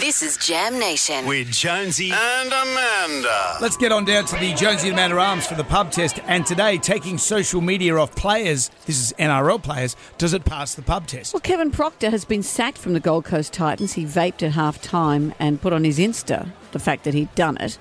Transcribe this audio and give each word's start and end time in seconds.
This 0.00 0.22
is 0.22 0.38
Jam 0.38 0.78
Nation. 0.78 1.26
with 1.26 1.52
Jonesy 1.52 2.10
and 2.10 2.48
Amanda. 2.50 3.58
Let's 3.60 3.76
get 3.76 3.92
on 3.92 4.06
down 4.06 4.24
to 4.24 4.36
the 4.36 4.54
Jonesy 4.54 4.88
and 4.88 4.96
Amanda 4.96 5.18
Arms 5.18 5.46
for 5.46 5.54
the 5.54 5.64
pub 5.64 5.92
test. 5.92 6.18
And 6.26 6.46
today, 6.46 6.78
taking 6.78 7.18
social 7.18 7.60
media 7.60 7.94
off 7.96 8.16
players, 8.16 8.70
this 8.86 8.98
is 8.98 9.12
NRL 9.18 9.62
players, 9.62 9.96
does 10.16 10.32
it 10.32 10.46
pass 10.46 10.74
the 10.74 10.80
pub 10.80 11.06
test? 11.06 11.34
Well, 11.34 11.42
Kevin 11.42 11.70
Proctor 11.70 12.08
has 12.08 12.24
been 12.24 12.42
sacked 12.42 12.78
from 12.78 12.94
the 12.94 13.00
Gold 13.00 13.26
Coast 13.26 13.52
Titans. 13.52 13.92
He 13.92 14.04
vaped 14.06 14.42
at 14.42 14.52
half 14.52 14.80
time 14.80 15.34
and 15.38 15.60
put 15.60 15.74
on 15.74 15.84
his 15.84 15.98
Insta 15.98 16.48
the 16.72 16.78
fact 16.78 17.04
that 17.04 17.12
he'd 17.12 17.34
done 17.34 17.58
it. 17.58 17.78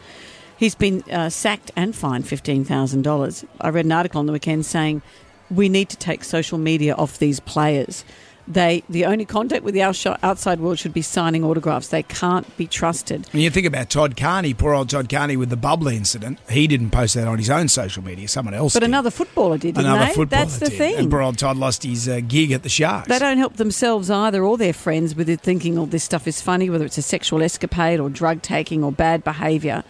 He's 0.58 0.76
been 0.76 1.04
uh, 1.10 1.30
sacked 1.30 1.72
and 1.78 1.96
fined 1.96 2.26
$15,000. 2.26 3.46
I 3.62 3.70
read 3.70 3.86
an 3.86 3.94
article 3.94 4.20
on 4.20 4.26
the 4.26 4.34
weekend 4.34 4.66
saying 4.66 5.02
we 5.50 5.70
need 5.70 5.88
to 5.90 5.98
take 5.98 6.26
social 6.26 6.58
media 6.58 6.96
off 6.96 7.18
these 7.18 7.40
players. 7.40 8.04
They, 8.52 8.84
the 8.90 9.06
only 9.06 9.26
contact 9.26 9.64
with 9.64 9.76
the 9.76 9.84
outside 9.84 10.60
world 10.60 10.80
should 10.80 10.92
be 10.94 11.04
signing 11.04 11.44
autographs. 11.44 11.90
They 11.90 12.02
can't 12.02 12.58
be 12.58 12.66
trusted. 12.66 13.28
When 13.32 13.44
you 13.44 13.52
think 13.52 13.68
about 13.68 13.92
Todd 13.92 14.18
Carney, 14.18 14.56
poor 14.56 14.74
old 14.74 14.90
Todd 14.90 15.08
Carney 15.08 15.38
with 15.38 15.52
the 15.52 15.56
bubbly 15.56 15.96
incident, 15.96 16.40
he 16.50 16.66
didn't 16.66 16.90
post 16.90 17.14
that 17.14 17.28
on 17.28 17.38
his 17.38 17.52
own 17.52 17.68
social 17.68 18.04
media. 18.04 18.28
Someone 18.28 18.56
else 18.56 18.74
But 18.74 18.80
did. 18.80 18.88
another 18.90 19.12
footballer 19.12 19.60
did, 19.60 19.78
Another 19.78 20.06
they? 20.06 20.14
footballer 20.14 20.46
That's 20.46 20.58
the 20.58 20.70
did. 20.70 20.78
thing. 20.80 20.96
And 20.96 21.12
poor 21.12 21.22
old 21.22 21.38
Todd 21.38 21.58
lost 21.58 21.84
his 21.84 22.10
uh, 22.10 22.22
gig 22.28 22.52
at 22.52 22.64
the 22.64 22.70
Sharks. 22.70 23.08
They 23.08 23.20
don't 23.20 23.38
help 23.38 23.58
themselves 23.58 24.10
either 24.10 24.44
or 24.44 24.58
their 24.58 24.74
friends 24.74 25.14
with 25.14 25.30
it 25.30 25.42
thinking 25.42 25.78
all 25.78 25.86
this 25.86 26.04
stuff 26.04 26.28
is 26.28 26.42
funny, 26.42 26.72
whether 26.72 26.86
it's 26.86 26.98
a 26.98 27.04
sexual 27.04 27.44
escapade 27.44 28.00
or 28.00 28.10
drug 28.10 28.42
taking 28.42 28.84
or 28.84 28.92
bad 28.92 29.24
behaviour. 29.24 29.84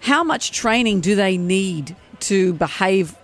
How 0.00 0.24
much 0.24 0.50
training 0.50 1.00
do 1.00 1.14
they 1.14 1.38
need 1.38 1.94
to 2.20 2.54
behave 2.54 3.14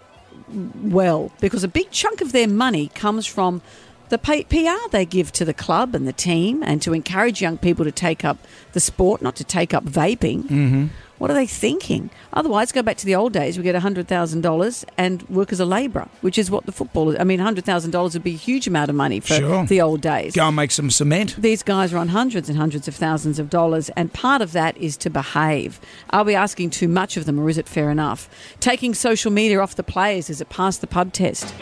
well? 0.80 1.32
Because 1.40 1.64
a 1.64 1.68
big 1.68 1.90
chunk 1.90 2.20
of 2.20 2.30
their 2.30 2.46
money 2.48 2.88
comes 2.94 3.26
from 3.26 3.62
the 4.10 4.18
PR 4.18 4.90
they 4.90 5.04
give 5.06 5.32
to 5.32 5.44
the 5.44 5.54
club 5.54 5.94
and 5.94 6.06
the 6.06 6.12
team 6.12 6.62
and 6.62 6.82
to 6.82 6.92
encourage 6.92 7.40
young 7.40 7.58
people 7.58 7.84
to 7.84 7.92
take 7.92 8.24
up 8.24 8.38
the 8.72 8.80
sport, 8.80 9.22
not 9.22 9.36
to 9.36 9.44
take 9.44 9.72
up 9.72 9.84
vaping. 9.84 10.42
Mm-hmm. 10.44 10.86
What 11.18 11.30
are 11.30 11.34
they 11.34 11.46
thinking? 11.46 12.08
Otherwise, 12.32 12.72
go 12.72 12.80
back 12.80 12.96
to 12.96 13.04
the 13.04 13.14
old 13.14 13.34
days. 13.34 13.58
We 13.58 13.62
get 13.62 13.74
$100,000 13.74 14.84
and 14.96 15.28
work 15.28 15.52
as 15.52 15.60
a 15.60 15.66
labourer, 15.66 16.08
which 16.22 16.38
is 16.38 16.50
what 16.50 16.64
the 16.64 16.72
football 16.72 17.14
I 17.20 17.24
mean, 17.24 17.40
$100,000 17.40 18.12
would 18.14 18.22
be 18.24 18.30
a 18.30 18.36
huge 18.38 18.66
amount 18.66 18.88
of 18.88 18.96
money 18.96 19.20
for 19.20 19.34
Sure. 19.34 19.66
the 19.66 19.82
old 19.82 20.00
days. 20.00 20.34
Go 20.34 20.46
and 20.46 20.56
make 20.56 20.70
some 20.70 20.90
cement. 20.90 21.36
These 21.36 21.62
guys 21.62 21.92
are 21.92 21.98
on 21.98 22.08
hundreds 22.08 22.48
and 22.48 22.56
hundreds 22.56 22.88
of 22.88 22.94
thousands 22.94 23.38
of 23.38 23.50
dollars, 23.50 23.90
and 23.90 24.10
part 24.14 24.40
of 24.40 24.52
that 24.52 24.78
is 24.78 24.96
to 24.96 25.10
behave. 25.10 25.78
Are 26.08 26.24
we 26.24 26.34
asking 26.34 26.70
too 26.70 26.88
much 26.88 27.18
of 27.18 27.26
them, 27.26 27.38
or 27.38 27.50
is 27.50 27.58
it 27.58 27.68
fair 27.68 27.90
enough? 27.90 28.30
Taking 28.58 28.94
social 28.94 29.30
media 29.30 29.60
off 29.60 29.74
the 29.76 29.82
players, 29.82 30.30
is 30.30 30.40
it 30.40 30.48
past 30.48 30.80
the 30.80 30.86
pub 30.86 31.12
test? 31.12 31.52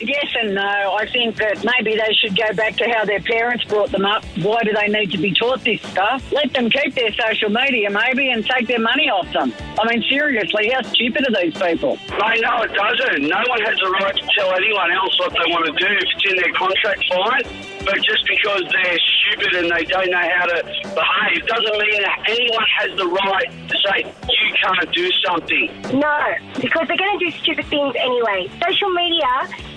Yes 0.00 0.26
and 0.40 0.54
no. 0.54 0.96
I 0.98 1.06
think 1.10 1.36
that 1.36 1.64
maybe 1.64 1.96
they 1.96 2.12
should 2.14 2.36
go 2.36 2.52
back 2.54 2.76
to 2.76 2.88
how 2.90 3.04
their 3.04 3.20
parents 3.20 3.64
brought 3.64 3.90
them 3.90 4.04
up. 4.04 4.24
Why 4.42 4.62
do 4.62 4.72
they 4.72 4.88
need 4.88 5.12
to 5.12 5.18
be 5.18 5.32
taught 5.32 5.62
this 5.64 5.80
stuff? 5.82 6.32
Let 6.32 6.52
them 6.52 6.70
keep 6.70 6.94
their 6.94 7.12
social 7.12 7.50
media, 7.50 7.90
maybe, 7.90 8.30
and 8.30 8.44
take 8.44 8.66
their 8.66 8.80
money 8.80 9.08
off 9.08 9.32
them. 9.32 9.52
I 9.78 9.88
mean, 9.88 10.02
seriously, 10.08 10.70
how 10.70 10.82
stupid 10.82 11.26
are 11.28 11.42
these 11.42 11.54
people? 11.54 11.96
Mate, 12.10 12.40
no, 12.42 12.62
it 12.62 12.72
doesn't. 12.74 13.22
No 13.22 13.42
one 13.48 13.60
has 13.62 13.78
the 13.78 13.90
right 14.02 14.16
to 14.16 14.28
tell 14.36 14.54
anyone 14.54 14.92
else 14.92 15.18
what 15.18 15.32
they 15.32 15.50
want 15.52 15.66
to 15.66 15.72
do. 15.72 15.92
If 15.92 16.08
it's 16.16 16.30
in 16.30 16.36
their 16.36 16.52
contract, 16.52 17.04
fine. 17.08 17.73
But 17.84 18.00
just 18.02 18.24
because 18.26 18.62
they're 18.72 18.98
stupid 18.98 19.54
and 19.60 19.70
they 19.70 19.84
don't 19.84 20.10
know 20.10 20.26
how 20.36 20.46
to 20.46 20.64
behave 20.64 21.46
doesn't 21.46 21.78
mean 21.78 22.00
that 22.00 22.24
anyone 22.26 22.64
has 22.80 22.96
the 22.96 23.06
right 23.06 23.50
to 23.68 23.76
say 23.84 24.08
you 24.08 24.48
can't 24.56 24.92
do 24.92 25.10
something. 25.26 26.00
No, 26.00 26.16
because 26.60 26.88
they're 26.88 26.96
going 26.96 27.18
to 27.18 27.24
do 27.24 27.30
stupid 27.44 27.66
things 27.66 27.94
anyway. 28.00 28.48
Social 28.64 28.88
media, 28.88 29.28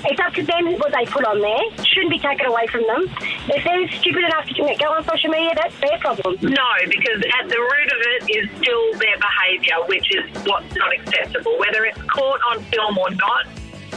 it's 0.08 0.19
up 0.19 0.33
to 0.36 0.44
them 0.44 0.80
what 0.80 0.94
they 0.95 1.05
put 1.05 1.25
on 1.25 1.41
there. 1.41 1.86
Shouldn't 1.86 2.11
be 2.11 2.19
taken 2.19 2.45
away 2.45 2.67
from 2.67 2.88
them. 2.88 3.11
If 3.52 3.64
they're 3.64 3.88
stupid 3.99 4.23
enough 4.23 4.45
to 4.47 4.75
go 4.80 4.88
on 4.95 5.03
social 5.03 5.30
media, 5.30 5.52
that's 5.55 5.77
their 5.80 5.99
problem. 5.99 6.38
No, 6.42 6.69
because 6.88 7.19
at 7.44 7.49
the 7.49 7.59
root 7.59 7.89
of 7.92 7.99
it 8.16 8.21
is 8.31 8.45
still 8.55 8.94
their 8.99 9.17
behaviour, 9.19 9.83
which 9.88 10.08
is 10.16 10.23
what's 10.47 10.73
not 10.75 10.94
acceptable. 10.95 11.59
Whether 11.59 11.86
it's 11.86 12.02
caught 12.03 12.39
on 12.52 12.64
film 12.71 12.97
or 12.97 13.11
not, 13.11 13.48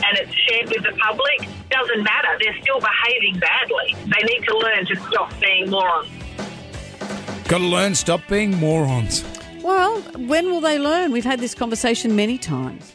and 0.05 0.19
it's 0.19 0.35
shared 0.35 0.69
with 0.69 0.83
the 0.83 0.93
public, 0.99 1.49
doesn't 1.71 2.03
matter. 2.03 2.29
They're 2.41 2.61
still 2.61 2.81
behaving 2.81 3.39
badly. 3.41 3.97
They 4.05 4.27
need 4.27 4.45
to 4.47 4.59
learn 4.59 4.87
to 4.87 4.97
stop 5.09 5.33
being 5.41 5.71
morons. 5.71 6.09
Got 7.49 7.59
to 7.59 7.65
learn, 7.65 7.95
stop 7.95 8.21
being 8.29 8.57
morons. 8.59 9.25
Well, 9.63 10.01
when 10.17 10.51
will 10.51 10.61
they 10.61 10.79
learn? 10.79 11.13
We've 11.13 11.25
had 11.25 11.41
this 11.41 11.55
conversation 11.55 12.17
many 12.17 12.39
times. 12.39 12.95